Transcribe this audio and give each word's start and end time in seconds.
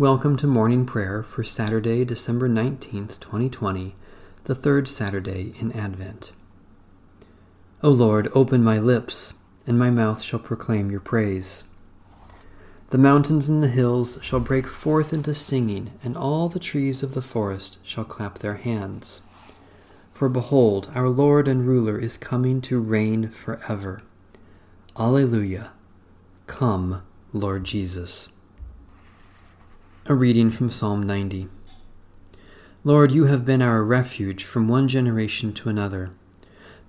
Welcome 0.00 0.38
to 0.38 0.46
morning 0.46 0.86
prayer 0.86 1.22
for 1.22 1.44
Saturday, 1.44 2.06
December 2.06 2.48
19th, 2.48 3.20
2020, 3.20 3.94
the 4.44 4.54
third 4.54 4.88
Saturday 4.88 5.52
in 5.60 5.72
Advent. 5.72 6.32
O 7.82 7.90
Lord, 7.90 8.30
open 8.34 8.64
my 8.64 8.78
lips, 8.78 9.34
and 9.66 9.78
my 9.78 9.90
mouth 9.90 10.22
shall 10.22 10.38
proclaim 10.38 10.90
your 10.90 11.00
praise. 11.00 11.64
The 12.88 12.96
mountains 12.96 13.50
and 13.50 13.62
the 13.62 13.68
hills 13.68 14.18
shall 14.22 14.40
break 14.40 14.66
forth 14.66 15.12
into 15.12 15.34
singing, 15.34 15.90
and 16.02 16.16
all 16.16 16.48
the 16.48 16.58
trees 16.58 17.02
of 17.02 17.12
the 17.12 17.20
forest 17.20 17.76
shall 17.82 18.04
clap 18.04 18.38
their 18.38 18.54
hands. 18.54 19.20
For 20.14 20.30
behold, 20.30 20.90
our 20.94 21.10
Lord 21.10 21.46
and 21.46 21.66
Ruler 21.66 21.98
is 21.98 22.16
coming 22.16 22.62
to 22.62 22.80
reign 22.80 23.28
forever. 23.28 24.00
Alleluia. 24.98 25.72
Come, 26.46 27.02
Lord 27.34 27.64
Jesus. 27.64 28.30
A 30.10 30.14
reading 30.16 30.50
from 30.50 30.72
Psalm 30.72 31.04
90. 31.04 31.46
Lord, 32.82 33.12
you 33.12 33.26
have 33.26 33.44
been 33.44 33.62
our 33.62 33.84
refuge 33.84 34.42
from 34.42 34.66
one 34.66 34.88
generation 34.88 35.52
to 35.52 35.68
another. 35.68 36.10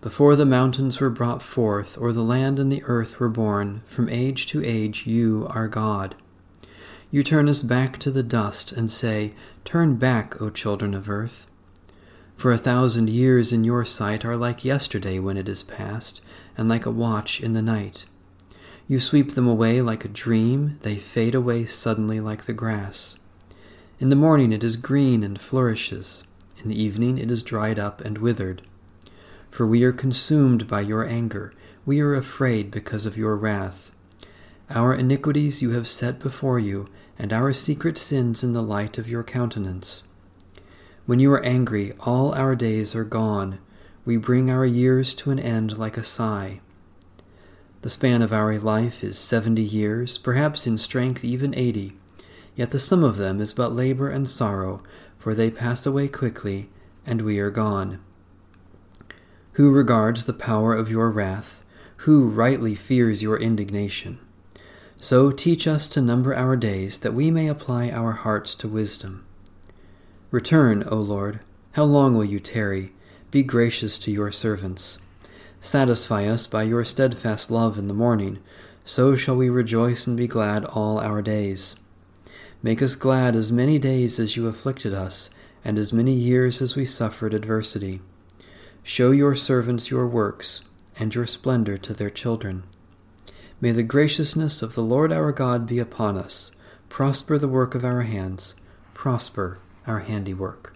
Before 0.02 0.36
the 0.36 0.44
mountains 0.44 1.00
were 1.00 1.12
brought 1.12 1.44
forth, 1.44 2.00
or 2.00 2.14
the 2.14 2.24
land 2.24 2.58
and 2.58 2.72
the 2.72 2.82
earth 2.86 3.20
were 3.20 3.30
born, 3.30 3.84
from 3.86 4.10
age 4.10 4.48
to 4.48 4.66
age 4.66 5.06
you 5.06 5.46
are 5.52 5.68
God. 5.68 6.16
You 7.12 7.22
turn 7.22 7.48
us 7.48 7.62
back 7.62 8.00
to 8.00 8.10
the 8.10 8.24
dust 8.24 8.72
and 8.72 8.90
say, 8.90 9.36
Turn 9.66 9.98
back, 9.98 10.42
O 10.42 10.50
children 10.50 10.96
of 10.96 11.08
earth. 11.08 11.46
For 12.36 12.52
a 12.52 12.58
thousand 12.58 13.12
years 13.12 13.54
in 13.54 13.64
your 13.64 13.86
sight 13.86 14.26
are 14.26 14.36
like 14.36 14.66
yesterday 14.66 15.20
when 15.20 15.38
it 15.38 15.48
is 15.48 15.62
past, 15.62 16.22
and 16.58 16.68
like 16.68 16.88
a 16.88 16.92
watch 16.92 17.40
in 17.40 17.54
the 17.54 17.62
night. 17.62 18.06
You 18.92 19.00
sweep 19.00 19.36
them 19.36 19.48
away 19.48 19.82
like 19.82 20.04
a 20.04 20.10
dream, 20.10 20.78
they 20.82 20.98
fade 20.98 21.34
away 21.34 21.66
suddenly 21.66 22.20
like 22.20 22.44
the 22.44 22.52
grass. 22.52 23.18
In 24.02 24.10
the 24.10 24.18
morning 24.18 24.52
it 24.52 24.66
is 24.66 24.76
green 24.76 25.24
and 25.24 25.40
flourishes, 25.40 26.26
in 26.58 26.68
the 26.68 26.76
evening 26.76 27.18
it 27.18 27.32
is 27.32 27.42
dried 27.42 27.80
up 27.80 28.02
and 28.02 28.18
withered. 28.18 28.64
For 29.50 29.66
we 29.66 29.86
are 29.86 29.94
consumed 29.94 30.68
by 30.68 30.82
your 30.82 31.08
anger, 31.08 31.54
we 31.86 32.02
are 32.02 32.14
afraid 32.14 32.70
because 32.70 33.06
of 33.06 33.16
your 33.16 33.38
wrath. 33.38 33.94
Our 34.70 34.94
iniquities 34.94 35.62
you 35.62 35.70
have 35.70 35.88
set 35.88 36.20
before 36.20 36.60
you, 36.60 36.90
and 37.18 37.32
our 37.32 37.54
secret 37.54 37.98
sins 37.98 38.44
in 38.44 38.52
the 38.52 38.62
light 38.62 38.98
of 38.98 39.08
your 39.08 39.24
countenance. 39.24 40.04
When 41.06 41.22
you 41.22 41.32
are 41.32 41.46
angry, 41.46 41.94
all 42.02 42.34
our 42.34 42.58
days 42.58 42.94
are 42.94 43.06
gone. 43.06 43.60
We 44.04 44.18
bring 44.18 44.52
our 44.52 44.66
years 44.66 45.14
to 45.14 45.32
an 45.32 45.40
end 45.40 45.78
like 45.78 45.96
a 45.96 46.04
sigh. 46.04 46.60
The 47.82 47.90
span 47.90 48.22
of 48.22 48.32
our 48.32 48.60
life 48.60 49.04
is 49.04 49.18
seventy 49.18 49.64
years, 49.64 50.20
perhaps 50.20 50.68
in 50.68 50.78
strength 50.78 51.24
even 51.26 51.56
eighty. 51.56 51.98
Yet 52.56 52.72
the 52.72 52.80
sum 52.80 53.04
of 53.04 53.18
them 53.18 53.42
is 53.42 53.54
but 53.54 53.74
labor 53.74 54.10
and 54.10 54.30
sorrow, 54.30 54.84
for 55.18 55.34
they 55.34 55.50
pass 55.50 55.86
away 55.86 56.08
quickly, 56.08 56.70
and 57.06 57.22
we 57.22 57.40
are 57.40 57.50
gone. 57.50 58.00
Who 59.54 59.72
regards 59.72 60.26
the 60.26 60.34
power 60.34 60.76
of 60.76 60.92
your 60.92 61.10
wrath? 61.10 61.64
Who 61.98 62.30
rightly 62.30 62.76
fears 62.76 63.24
your 63.24 63.38
indignation? 63.38 64.20
So 65.00 65.32
teach 65.32 65.66
us 65.66 65.88
to 65.90 66.02
number 66.02 66.36
our 66.36 66.56
days, 66.56 67.00
that 67.00 67.16
we 67.16 67.32
may 67.32 67.48
apply 67.48 67.90
our 67.90 68.12
hearts 68.12 68.54
to 68.56 68.68
wisdom. 68.68 69.26
Return, 70.30 70.84
O 70.88 70.98
Lord. 70.98 71.40
How 71.72 71.84
long 71.84 72.16
will 72.16 72.26
you 72.26 72.40
tarry? 72.40 72.94
Be 73.32 73.42
gracious 73.42 73.98
to 74.00 74.12
your 74.12 74.32
servants. 74.32 75.00
Satisfy 75.64 76.26
us 76.26 76.48
by 76.48 76.64
your 76.64 76.84
steadfast 76.84 77.52
love 77.52 77.78
in 77.78 77.88
the 77.88 77.94
morning, 77.94 78.40
so 78.84 79.16
shall 79.16 79.36
we 79.36 79.48
rejoice 79.48 80.08
and 80.08 80.18
be 80.18 80.28
glad 80.28 80.66
all 80.66 81.00
our 81.00 81.22
days. 81.22 81.76
Make 82.64 82.82
us 82.82 82.96
glad 82.96 83.36
as 83.36 83.52
many 83.52 83.78
days 83.78 84.20
as 84.20 84.36
you 84.36 84.48
afflicted 84.48 84.92
us, 84.92 85.30
and 85.64 85.78
as 85.78 85.94
many 85.94 86.14
years 86.14 86.64
as 86.64 86.76
we 86.76 86.86
suffered 86.86 87.36
adversity. 87.36 88.02
Show 88.82 89.12
your 89.12 89.36
servants 89.36 89.92
your 89.92 90.08
works, 90.08 90.64
and 90.98 91.14
your 91.14 91.28
splendor 91.28 91.78
to 91.78 91.94
their 91.94 92.10
children. 92.10 92.64
May 93.62 93.72
the 93.72 93.84
graciousness 93.84 94.64
of 94.64 94.74
the 94.74 94.82
Lord 94.82 95.14
our 95.14 95.32
God 95.32 95.68
be 95.68 95.78
upon 95.78 96.18
us. 96.18 96.52
Prosper 96.90 97.38
the 97.38 97.48
work 97.48 97.76
of 97.76 97.86
our 97.86 98.02
hands, 98.02 98.56
prosper 98.96 99.60
our 99.86 100.00
handiwork. 100.00 100.71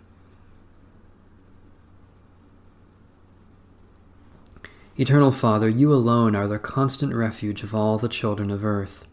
Eternal 4.98 5.32
Father, 5.32 5.68
you 5.68 5.94
alone 5.94 6.38
are 6.38 6.48
the 6.48 6.58
constant 6.58 7.14
refuge 7.14 7.64
of 7.64 7.76
all 7.76 7.98
the 7.98 8.08
children 8.08 8.50
of 8.50 8.64
earth. 8.64 9.06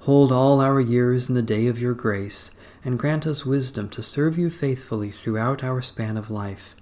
Hold 0.00 0.32
all 0.32 0.62
our 0.62 0.80
years 0.80 1.28
in 1.28 1.34
the 1.34 1.42
day 1.42 1.66
of 1.66 1.78
your 1.78 1.92
grace, 1.92 2.52
and 2.82 2.98
grant 2.98 3.26
us 3.26 3.44
wisdom 3.44 3.90
to 3.90 4.02
serve 4.02 4.38
you 4.38 4.48
faithfully 4.48 5.10
throughout 5.10 5.62
our 5.62 5.82
span 5.82 6.16
of 6.16 6.30
life. 6.30 6.74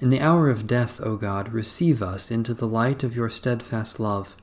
In 0.00 0.10
the 0.10 0.20
hour 0.20 0.50
of 0.50 0.68
death, 0.68 1.00
O 1.00 1.16
God, 1.16 1.52
receive 1.52 2.00
us 2.00 2.30
into 2.30 2.54
the 2.54 2.68
light 2.68 3.02
of 3.02 3.16
your 3.16 3.28
steadfast 3.28 3.98
love, 3.98 4.36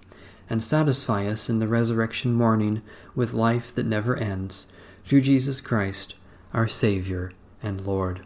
and 0.49 0.61
satisfy 0.61 1.25
us 1.25 1.49
in 1.49 1.59
the 1.59 1.69
resurrection 1.69 2.33
morning 2.33 2.81
with 3.15 3.33
life 3.33 3.73
that 3.75 3.85
never 3.85 4.17
ends, 4.17 4.67
through 5.05 5.21
Jesus 5.21 5.61
Christ, 5.61 6.15
our 6.53 6.67
Saviour 6.67 7.31
and 7.63 7.79
Lord. 7.79 8.25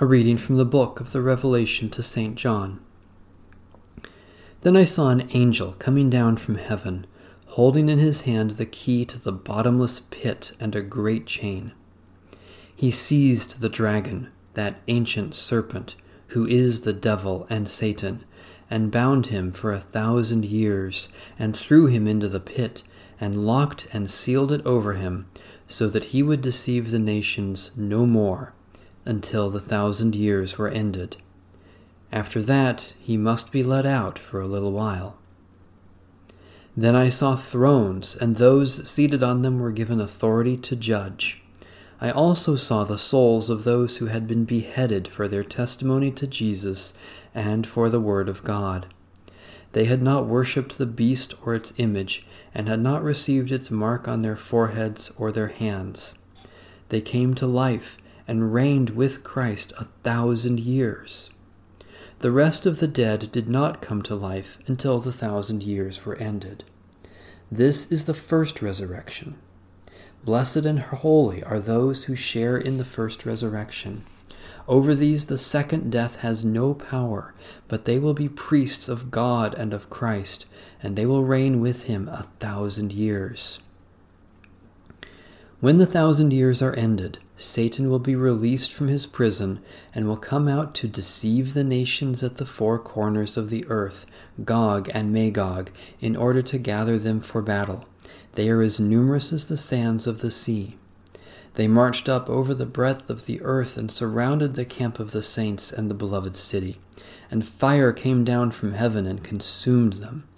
A 0.00 0.06
reading 0.06 0.38
from 0.38 0.56
the 0.56 0.64
book 0.64 0.98
of 0.98 1.12
the 1.12 1.20
Revelation 1.20 1.90
to 1.90 2.02
St. 2.02 2.36
John. 2.36 2.80
Then 4.62 4.76
I 4.76 4.84
saw 4.84 5.10
an 5.10 5.28
angel 5.30 5.72
coming 5.78 6.10
down 6.10 6.36
from 6.36 6.56
heaven, 6.56 7.06
holding 7.46 7.88
in 7.88 7.98
his 7.98 8.22
hand 8.22 8.52
the 8.52 8.66
key 8.66 9.04
to 9.06 9.18
the 9.18 9.32
bottomless 9.32 10.00
pit 10.00 10.52
and 10.58 10.74
a 10.74 10.82
great 10.82 11.26
chain. 11.26 11.72
He 12.74 12.90
seized 12.90 13.60
the 13.60 13.68
dragon, 13.68 14.28
that 14.54 14.80
ancient 14.88 15.34
serpent, 15.34 15.94
who 16.28 16.46
is 16.46 16.80
the 16.80 16.92
devil 16.92 17.46
and 17.48 17.68
Satan, 17.68 18.24
and 18.70 18.90
bound 18.90 19.28
him 19.28 19.52
for 19.52 19.72
a 19.72 19.80
thousand 19.80 20.44
years, 20.44 21.08
and 21.38 21.56
threw 21.56 21.86
him 21.86 22.06
into 22.06 22.28
the 22.28 22.40
pit, 22.40 22.82
and 23.20 23.46
locked 23.46 23.86
and 23.92 24.10
sealed 24.10 24.52
it 24.52 24.64
over 24.66 24.94
him, 24.94 25.26
so 25.66 25.88
that 25.88 26.04
he 26.04 26.22
would 26.22 26.42
deceive 26.42 26.90
the 26.90 26.98
nations 26.98 27.70
no 27.76 28.04
more, 28.04 28.52
until 29.04 29.50
the 29.50 29.60
thousand 29.60 30.14
years 30.14 30.58
were 30.58 30.68
ended. 30.68 31.16
After 32.12 32.42
that, 32.42 32.94
he 33.00 33.16
must 33.16 33.52
be 33.52 33.62
let 33.62 33.84
out 33.84 34.18
for 34.18 34.40
a 34.40 34.46
little 34.46 34.72
while. 34.72 35.18
Then 36.76 36.94
I 36.94 37.08
saw 37.08 37.36
thrones, 37.36 38.14
and 38.14 38.36
those 38.36 38.88
seated 38.88 39.22
on 39.22 39.42
them 39.42 39.58
were 39.58 39.72
given 39.72 40.00
authority 40.00 40.56
to 40.58 40.76
judge. 40.76 41.42
I 42.00 42.10
also 42.10 42.54
saw 42.54 42.84
the 42.84 42.98
souls 42.98 43.48
of 43.48 43.64
those 43.64 43.96
who 43.96 44.06
had 44.06 44.26
been 44.26 44.44
beheaded 44.44 45.08
for 45.08 45.26
their 45.26 45.42
testimony 45.42 46.10
to 46.12 46.26
Jesus 46.26 46.92
and 47.34 47.66
for 47.66 47.88
the 47.88 48.00
Word 48.00 48.28
of 48.28 48.44
God. 48.44 48.86
They 49.72 49.86
had 49.86 50.02
not 50.02 50.26
worshipped 50.26 50.76
the 50.76 50.86
beast 50.86 51.34
or 51.44 51.54
its 51.54 51.72
image, 51.78 52.26
and 52.54 52.68
had 52.68 52.80
not 52.80 53.02
received 53.02 53.50
its 53.50 53.70
mark 53.70 54.06
on 54.06 54.22
their 54.22 54.36
foreheads 54.36 55.10
or 55.18 55.32
their 55.32 55.48
hands. 55.48 56.14
They 56.90 57.00
came 57.00 57.34
to 57.34 57.46
life 57.46 57.98
and 58.28 58.52
reigned 58.52 58.90
with 58.90 59.24
Christ 59.24 59.72
a 59.78 59.84
thousand 60.02 60.60
years. 60.60 61.30
The 62.26 62.32
rest 62.32 62.66
of 62.66 62.80
the 62.80 62.88
dead 62.88 63.30
did 63.30 63.48
not 63.48 63.80
come 63.80 64.02
to 64.02 64.16
life 64.16 64.58
until 64.66 64.98
the 64.98 65.12
thousand 65.12 65.62
years 65.62 66.04
were 66.04 66.16
ended. 66.16 66.64
This 67.52 67.92
is 67.92 68.06
the 68.06 68.14
first 68.14 68.60
resurrection. 68.60 69.36
Blessed 70.24 70.66
and 70.66 70.80
holy 70.80 71.44
are 71.44 71.60
those 71.60 72.06
who 72.06 72.16
share 72.16 72.56
in 72.56 72.78
the 72.78 72.84
first 72.84 73.24
resurrection. 73.24 74.02
Over 74.66 74.92
these 74.92 75.26
the 75.26 75.38
second 75.38 75.92
death 75.92 76.16
has 76.16 76.44
no 76.44 76.74
power, 76.74 77.32
but 77.68 77.84
they 77.84 78.00
will 78.00 78.12
be 78.12 78.28
priests 78.28 78.88
of 78.88 79.12
God 79.12 79.54
and 79.54 79.72
of 79.72 79.88
Christ, 79.88 80.46
and 80.82 80.96
they 80.96 81.06
will 81.06 81.22
reign 81.22 81.60
with 81.60 81.84
him 81.84 82.08
a 82.08 82.26
thousand 82.40 82.92
years. 82.92 83.60
When 85.58 85.78
the 85.78 85.86
thousand 85.86 86.34
years 86.34 86.60
are 86.60 86.74
ended, 86.74 87.18
Satan 87.38 87.88
will 87.88 87.98
be 87.98 88.14
released 88.14 88.70
from 88.70 88.88
his 88.88 89.06
prison 89.06 89.60
and 89.94 90.06
will 90.06 90.18
come 90.18 90.48
out 90.48 90.74
to 90.74 90.86
deceive 90.86 91.54
the 91.54 91.64
nations 91.64 92.22
at 92.22 92.36
the 92.36 92.44
four 92.44 92.78
corners 92.78 93.38
of 93.38 93.48
the 93.48 93.64
earth, 93.68 94.04
Gog 94.44 94.90
and 94.92 95.14
Magog, 95.14 95.70
in 95.98 96.14
order 96.14 96.42
to 96.42 96.58
gather 96.58 96.98
them 96.98 97.20
for 97.20 97.40
battle. 97.40 97.86
They 98.34 98.50
are 98.50 98.60
as 98.60 98.78
numerous 98.78 99.32
as 99.32 99.46
the 99.46 99.56
sands 99.56 100.06
of 100.06 100.20
the 100.20 100.30
sea. 100.30 100.76
They 101.54 101.68
marched 101.68 102.06
up 102.06 102.28
over 102.28 102.52
the 102.52 102.66
breadth 102.66 103.08
of 103.08 103.24
the 103.24 103.40
earth 103.40 103.78
and 103.78 103.90
surrounded 103.90 104.54
the 104.54 104.66
camp 104.66 105.00
of 105.00 105.12
the 105.12 105.22
saints 105.22 105.72
and 105.72 105.90
the 105.90 105.94
beloved 105.94 106.36
city. 106.36 106.78
And 107.30 107.46
fire 107.46 107.94
came 107.94 108.24
down 108.24 108.50
from 108.50 108.74
heaven 108.74 109.06
and 109.06 109.24
consumed 109.24 109.94
them. 109.94 110.28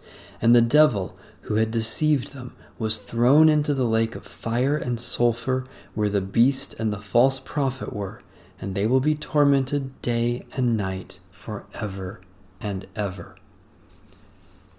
And 0.41 0.55
the 0.55 0.63
devil, 0.63 1.19
who 1.43 1.57
had 1.57 1.73
deceived 1.73 2.33
them, 2.33 2.55
was 2.79 2.99
thrown 2.99 3.49
into 3.49 3.75
the 3.75 3.85
lake 3.85 4.15
of 4.15 4.25
fire 4.25 4.77
and 4.77 5.01
sulfur, 5.01 5.67
where 5.95 6.09
the 6.09 6.21
beast 6.21 6.75
and 6.79 6.93
the 6.93 6.99
false 6.99 7.41
prophet 7.41 7.93
were, 7.93 8.23
and 8.61 8.75
they 8.75 8.87
will 8.87 9.01
be 9.01 9.15
tormented 9.15 10.01
day 10.03 10.45
and 10.57 10.77
night 10.77 11.19
for 11.31 11.67
ever 11.75 12.21
and 12.61 12.87
ever. 12.95 13.37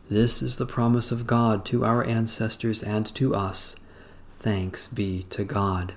This 0.10 0.42
is 0.42 0.58
the 0.58 0.66
promise 0.66 1.12
of 1.12 1.28
God 1.28 1.66
to 1.66 1.86
our 1.86 2.04
ancestors 2.04 2.82
and 2.82 3.06
to 3.16 3.36
us. 3.36 3.76
Thanks 4.40 4.88
be 4.88 5.24
to 5.30 5.44
God. 5.44 5.94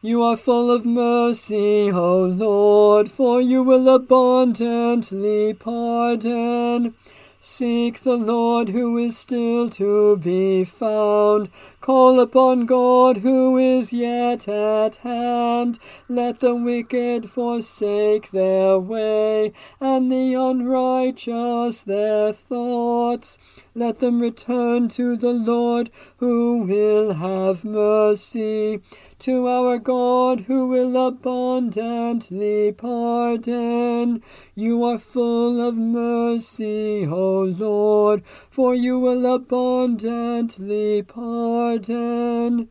You 0.00 0.22
are 0.22 0.36
full 0.36 0.70
of 0.70 0.86
mercy, 0.86 1.90
O 1.90 2.22
Lord, 2.22 3.10
for 3.10 3.40
you 3.40 3.64
will 3.64 3.88
abundantly 3.88 5.54
pardon. 5.54 6.94
Seek 7.40 8.00
the 8.00 8.16
Lord 8.16 8.68
who 8.68 8.96
is 8.96 9.18
still 9.18 9.68
to 9.70 10.16
be 10.18 10.62
found. 10.62 11.50
Call 11.80 12.20
upon 12.20 12.66
God 12.66 13.18
who 13.18 13.58
is 13.58 13.92
yet 13.92 14.46
at 14.46 14.96
hand. 14.96 15.80
Let 16.08 16.38
the 16.38 16.54
wicked 16.54 17.28
forsake 17.28 18.30
their 18.30 18.78
way, 18.78 19.52
and 19.80 20.12
the 20.12 20.34
unrighteous 20.34 21.82
their 21.82 22.32
thoughts. 22.32 23.36
Let 23.78 24.00
them 24.00 24.18
return 24.18 24.88
to 24.88 25.16
the 25.16 25.32
Lord 25.32 25.90
who 26.16 26.64
will 26.64 27.14
have 27.14 27.64
mercy 27.64 28.80
to 29.20 29.46
our 29.46 29.78
God 29.78 30.40
who 30.40 30.66
will 30.66 30.96
abundantly 30.96 32.72
pardon. 32.72 34.20
You 34.56 34.82
are 34.82 34.98
full 34.98 35.60
of 35.60 35.76
mercy, 35.76 37.06
O 37.06 37.42
Lord, 37.42 38.24
for 38.50 38.74
you 38.74 38.98
will 38.98 39.24
abundantly 39.32 41.02
pardon. 41.02 42.70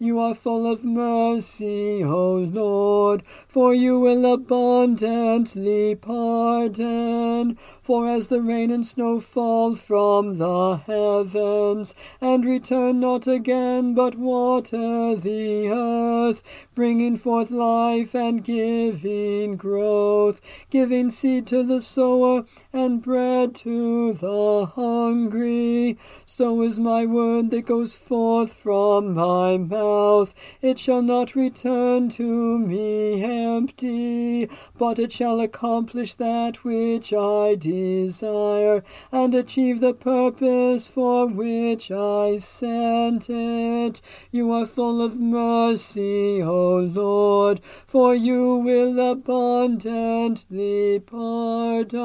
You 0.00 0.20
are 0.20 0.32
full 0.32 0.64
of 0.70 0.84
mercy, 0.84 2.04
O 2.04 2.34
Lord, 2.34 3.24
for 3.48 3.74
you 3.74 3.98
will 3.98 4.32
abundantly 4.32 5.96
pardon. 5.96 7.58
For 7.82 8.06
as 8.06 8.28
the 8.28 8.40
rain 8.40 8.70
and 8.70 8.86
snow 8.86 9.18
fall 9.18 9.74
from 9.74 10.38
the 10.38 10.76
heavens, 10.86 11.96
and 12.20 12.44
return 12.44 13.00
not 13.00 13.26
again, 13.26 13.94
but 13.94 14.14
water 14.14 15.16
the 15.16 15.68
earth, 15.68 16.44
bringing 16.76 17.16
forth 17.16 17.50
life 17.50 18.14
and 18.14 18.44
giving 18.44 19.56
growth, 19.56 20.40
giving 20.70 21.10
seed 21.10 21.48
to 21.48 21.64
the 21.64 21.80
sower 21.80 22.44
and 22.72 23.02
bread 23.02 23.52
to 23.56 24.12
the 24.12 24.66
hungry, 24.76 25.98
so 26.24 26.62
is 26.62 26.78
my 26.78 27.04
word 27.04 27.50
that 27.50 27.62
goes 27.66 27.96
forth 27.96 28.52
from 28.52 29.14
my 29.14 29.56
mouth 29.56 29.87
mouth. 29.88 30.34
It 30.60 30.78
shall 30.78 31.02
not 31.02 31.34
return 31.34 32.08
to 32.10 32.58
me 32.58 33.22
empty, 33.24 34.48
but 34.76 34.98
it 34.98 35.12
shall 35.12 35.40
accomplish 35.40 36.14
that 36.14 36.64
which 36.64 37.12
I 37.12 37.54
desire, 37.54 38.82
and 39.12 39.34
achieve 39.34 39.80
the 39.80 39.94
purpose 39.94 40.88
for 40.88 41.26
which 41.26 41.90
I 41.90 42.36
sent 42.36 43.28
it. 43.30 44.00
You 44.30 44.52
are 44.52 44.66
full 44.66 45.02
of 45.02 45.18
mercy, 45.18 46.42
O 46.42 46.78
Lord, 46.78 47.60
for 47.86 48.14
you 48.14 48.56
will 48.56 48.98
abundantly 49.12 51.00
pardon. 51.00 51.98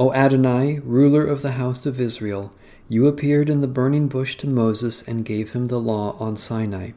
O 0.00 0.12
Adonai, 0.12 0.78
ruler 0.84 1.24
of 1.24 1.42
the 1.42 1.52
house 1.52 1.84
of 1.84 2.00
Israel, 2.00 2.52
you 2.88 3.08
appeared 3.08 3.48
in 3.48 3.62
the 3.62 3.66
burning 3.66 4.06
bush 4.06 4.36
to 4.36 4.46
Moses 4.46 5.02
and 5.02 5.24
gave 5.24 5.54
him 5.54 5.66
the 5.66 5.80
law 5.80 6.16
on 6.20 6.36
Sinai. 6.36 6.92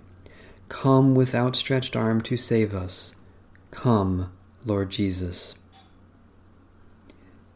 Come 0.69 1.15
with 1.15 1.33
outstretched 1.33 1.95
arm 1.95 2.21
to 2.21 2.37
save 2.37 2.75
us. 2.75 3.15
Come, 3.71 4.31
Lord 4.65 4.91
Jesus. 4.91 5.55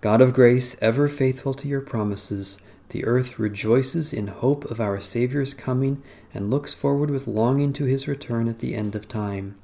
God 0.01 0.19
of 0.19 0.33
grace, 0.33 0.75
ever 0.81 1.07
faithful 1.07 1.53
to 1.53 1.68
your 1.68 1.81
promises, 1.81 2.59
the 2.89 3.06
earth 3.06 3.38
rejoices 3.38 4.13
in 4.13 4.27
hope 4.27 4.65
of 4.71 4.81
our 4.81 5.00
Saviour's 5.00 5.53
coming 5.53 6.01
and 6.33 6.50
looks 6.50 6.74
forward 6.74 7.12
with 7.12 7.27
longing 7.27 7.71
to 7.74 7.86
his 7.86 8.07
return 8.07 8.48
at 8.48 8.59
the 8.59 8.74
end 8.74 8.95
of 8.95 9.07
time. 9.07 9.56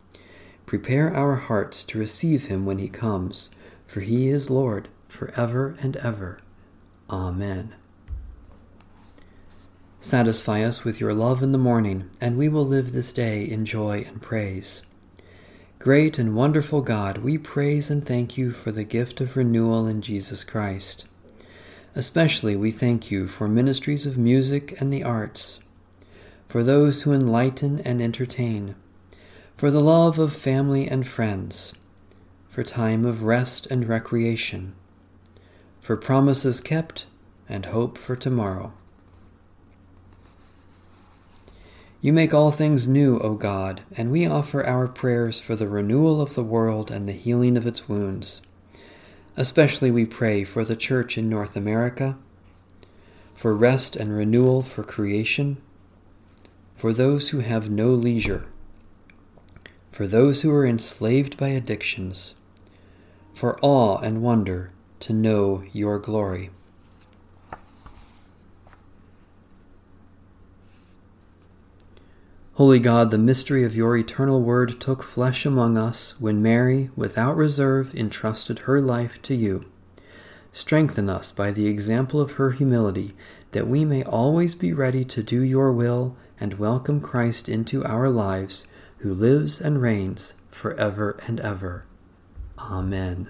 Prepare 0.68 1.12
our 1.12 1.38
hearts 1.38 1.84
to 1.86 1.98
receive 1.98 2.50
him 2.50 2.68
when 2.68 2.78
he 2.78 2.88
comes, 2.88 3.50
for 3.88 4.02
he 4.02 4.28
is 4.28 4.52
Lord 4.52 4.88
forever 5.12 5.76
and 5.82 5.98
ever. 5.98 6.40
Amen. 7.10 7.76
Satisfy 10.00 10.64
us 10.64 10.84
with 10.84 11.00
your 11.00 11.14
love 11.14 11.44
in 11.44 11.52
the 11.52 11.58
morning, 11.58 12.10
and 12.20 12.38
we 12.38 12.48
will 12.48 12.66
live 12.66 12.92
this 12.92 13.12
day 13.14 13.44
in 13.44 13.66
joy 13.66 14.04
and 14.08 14.22
praise. 14.22 14.84
Great 15.80 16.18
and 16.18 16.34
wonderful 16.34 16.82
God, 16.82 17.20
we 17.20 17.38
praise 17.38 17.90
and 17.90 18.06
thank 18.06 18.38
you 18.38 18.52
for 18.52 18.72
the 18.72 18.86
gift 18.86 19.20
of 19.20 19.36
renewal 19.36 19.86
in 19.86 20.02
Jesus 20.02 20.44
Christ. 20.44 21.06
Especially 21.94 22.56
we 22.56 22.72
thank 22.72 23.12
you 23.12 23.28
for 23.28 23.50
ministries 23.50 24.06
of 24.06 24.18
music 24.18 24.80
and 24.80 24.94
the 24.94 25.04
arts, 25.04 25.60
for 26.48 26.64
those 26.64 27.02
who 27.02 27.12
enlighten 27.12 27.80
and 27.82 28.02
entertain, 28.02 28.76
for 29.58 29.70
the 29.70 29.82
love 29.82 30.18
of 30.18 30.34
family 30.34 30.88
and 30.88 31.06
friends, 31.06 31.74
for 32.48 32.64
time 32.64 33.06
of 33.06 33.24
rest 33.24 33.68
and 33.68 33.88
recreation 33.90 34.74
for 35.82 35.98
promises 35.98 36.62
kept 36.62 37.08
and 37.50 37.66
hope 37.66 37.98
for 37.98 38.16
tomorrow. 38.16 38.72
You 42.00 42.14
make 42.14 42.34
all 42.34 42.52
things 42.52 42.88
new, 42.88 43.20
O 43.20 43.34
God, 43.34 43.82
and 43.98 44.12
we 44.12 44.26
offer 44.26 44.66
our 44.66 44.88
prayers 44.88 45.40
for 45.40 45.56
the 45.56 45.68
renewal 45.68 46.22
of 46.22 46.36
the 46.36 46.44
world 46.44 46.90
and 46.90 47.08
the 47.08 47.14
healing 47.14 47.58
of 47.58 47.68
its 47.68 47.90
wounds. 47.90 48.42
Especially 49.36 49.92
we 49.92 50.06
pray 50.06 50.44
for 50.44 50.64
the 50.64 50.76
Church 50.76 51.18
in 51.18 51.30
North 51.30 51.56
America, 51.56 52.18
for 53.34 53.56
rest 53.56 53.96
and 53.96 54.16
renewal 54.16 54.62
for 54.62 54.84
creation, 54.84 55.58
for 56.76 56.94
those 56.94 57.30
who 57.30 57.40
have 57.40 57.70
no 57.70 57.90
leisure, 57.90 58.46
for 59.92 60.08
those 60.08 60.42
who 60.42 60.52
are 60.52 60.66
enslaved 60.66 61.38
by 61.38 61.50
addictions, 61.50 62.36
for 63.34 63.60
awe 63.62 63.98
and 63.98 64.22
wonder 64.22 64.72
to 65.02 65.14
know 65.14 65.64
your 65.72 66.00
glory. 66.00 66.50
Holy 72.56 72.80
God, 72.80 73.10
the 73.10 73.18
mystery 73.18 73.64
of 73.64 73.76
your 73.76 73.98
eternal 73.98 74.42
word 74.42 74.80
took 74.80 75.02
flesh 75.02 75.46
among 75.46 75.78
us 75.78 76.20
when 76.20 76.44
Mary, 76.44 76.92
without 76.96 77.36
reserve, 77.36 77.96
entrusted 77.96 78.60
her 78.60 78.80
life 78.80 79.22
to 79.24 79.34
you. 79.34 79.66
Strengthen 80.52 81.10
us 81.10 81.32
by 81.32 81.50
the 81.50 81.66
example 81.66 82.22
of 82.22 82.34
her 82.34 82.52
humility, 82.52 83.16
that 83.52 83.68
we 83.68 83.84
may 83.84 84.04
always 84.04 84.54
be 84.54 84.74
ready 84.74 85.04
to 85.06 85.24
do 85.24 85.42
your 85.42 85.72
will 85.72 86.16
and 86.40 86.60
welcome 86.60 87.02
Christ 87.02 87.50
into 87.50 87.84
our 87.86 88.10
lives, 88.10 88.68
who 88.98 89.14
lives 89.14 89.60
and 89.60 89.82
reigns 89.82 90.36
for 90.50 90.76
ever 90.76 91.18
and 91.26 91.40
ever. 91.40 91.86
Amen. 92.60 93.30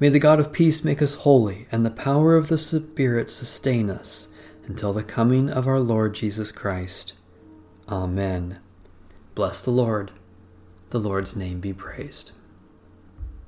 May 0.00 0.08
the 0.08 0.18
God 0.18 0.40
of 0.40 0.50
peace 0.50 0.82
make 0.82 1.02
us 1.02 1.12
holy, 1.12 1.66
and 1.70 1.84
the 1.84 1.90
power 1.90 2.34
of 2.34 2.48
the 2.48 2.56
Spirit 2.56 3.30
sustain 3.30 3.90
us 3.90 4.28
until 4.66 4.94
the 4.94 5.04
coming 5.04 5.50
of 5.50 5.68
our 5.68 5.78
Lord 5.78 6.14
Jesus 6.14 6.50
Christ. 6.50 7.12
Amen. 7.86 8.60
Bless 9.34 9.60
the 9.60 9.70
Lord. 9.70 10.12
The 10.88 10.98
Lord's 10.98 11.36
name 11.36 11.60
be 11.60 11.74
praised. 11.74 12.32